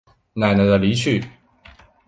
[0.33, 1.23] 奶奶的离去